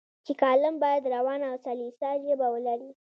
چې 0.25 0.33
کالم 0.41 0.75
باید 0.83 1.11
روانه 1.15 1.45
او 1.51 1.57
سلیسه 1.65 2.09
ژبه 2.23 2.47
ولري. 2.53 2.91